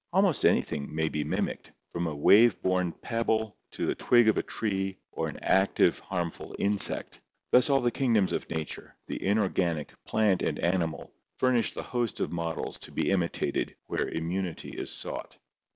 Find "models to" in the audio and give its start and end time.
12.31-12.91